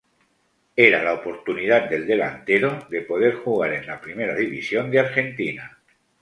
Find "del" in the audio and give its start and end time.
1.87-2.07